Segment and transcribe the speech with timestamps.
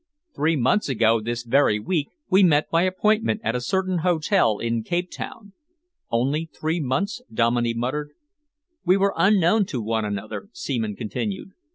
[0.35, 4.81] Three months ago this very week, we met by appointment at a certain hotel in
[4.81, 5.53] Cape Town."
[6.09, 8.09] "Only three months," Dominey muttered.
[8.83, 11.51] "We were unknown to one another," Seaman continued.